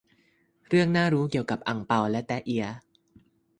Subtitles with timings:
[0.67, 2.65] เรื่องน่ารู้เกี่ยวกับ อั่งเปา และแต๊ะเอีย